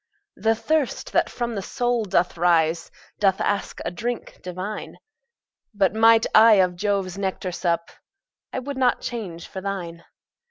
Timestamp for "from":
1.29-1.53